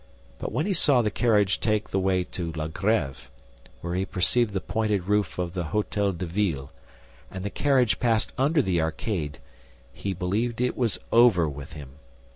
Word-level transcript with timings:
But 0.39 0.51
when 0.51 0.65
he 0.65 0.73
saw 0.73 1.03
the 1.03 1.11
carriage 1.11 1.59
take 1.59 1.91
the 1.91 1.99
way 1.99 2.23
to 2.23 2.51
La 2.53 2.67
Grêve, 2.69 3.27
when 3.81 3.93
he 3.99 4.03
perceived 4.03 4.51
the 4.51 4.59
pointed 4.59 5.03
roof 5.03 5.37
of 5.37 5.53
the 5.53 5.65
Hôtel 5.65 6.17
de 6.17 6.25
Ville, 6.25 6.71
and 7.29 7.45
the 7.45 7.51
carriage 7.51 7.99
passed 7.99 8.33
under 8.35 8.63
the 8.63 8.81
arcade, 8.81 9.37
he 9.93 10.13
believed 10.15 10.59
it 10.59 10.75
was 10.75 10.97
over 11.11 11.47
with 11.47 11.73
him. 11.73 11.99